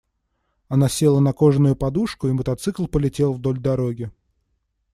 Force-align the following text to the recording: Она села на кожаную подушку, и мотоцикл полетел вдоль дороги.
Она 0.67 0.89
села 0.89 1.19
на 1.19 1.31
кожаную 1.31 1.75
подушку, 1.75 2.27
и 2.27 2.31
мотоцикл 2.31 2.87
полетел 2.87 3.33
вдоль 3.33 3.59
дороги. 3.59 4.09